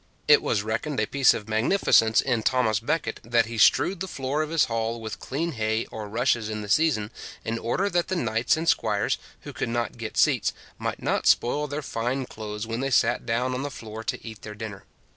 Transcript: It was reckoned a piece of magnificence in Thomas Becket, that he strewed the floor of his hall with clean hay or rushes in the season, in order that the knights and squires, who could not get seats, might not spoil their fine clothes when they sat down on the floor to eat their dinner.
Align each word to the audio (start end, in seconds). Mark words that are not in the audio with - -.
It 0.27 0.41
was 0.41 0.63
reckoned 0.63 0.99
a 0.99 1.05
piece 1.05 1.35
of 1.35 1.47
magnificence 1.47 2.19
in 2.21 2.41
Thomas 2.41 2.79
Becket, 2.79 3.19
that 3.21 3.45
he 3.45 3.59
strewed 3.59 3.99
the 3.99 4.07
floor 4.07 4.41
of 4.41 4.49
his 4.49 4.65
hall 4.65 4.99
with 4.99 5.19
clean 5.19 5.51
hay 5.51 5.85
or 5.91 6.09
rushes 6.09 6.49
in 6.49 6.63
the 6.63 6.69
season, 6.69 7.11
in 7.45 7.59
order 7.59 7.87
that 7.87 8.07
the 8.07 8.15
knights 8.15 8.57
and 8.57 8.67
squires, 8.67 9.19
who 9.41 9.53
could 9.53 9.69
not 9.69 9.99
get 9.99 10.17
seats, 10.17 10.53
might 10.79 11.03
not 11.03 11.27
spoil 11.27 11.67
their 11.67 11.83
fine 11.83 12.25
clothes 12.25 12.65
when 12.65 12.79
they 12.79 12.89
sat 12.89 13.27
down 13.27 13.53
on 13.53 13.61
the 13.61 13.69
floor 13.69 14.03
to 14.05 14.27
eat 14.27 14.41
their 14.41 14.55
dinner. 14.55 14.85